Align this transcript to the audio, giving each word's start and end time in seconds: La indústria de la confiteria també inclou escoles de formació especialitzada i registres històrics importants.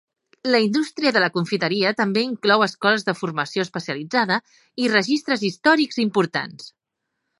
La 0.53 0.59
indústria 0.67 1.11
de 1.17 1.21
la 1.23 1.27
confiteria 1.35 1.91
també 1.99 2.23
inclou 2.29 2.65
escoles 2.67 3.05
de 3.09 3.15
formació 3.19 3.67
especialitzada 3.67 4.39
i 4.87 4.91
registres 4.95 5.45
històrics 5.51 6.01
importants. 6.07 6.73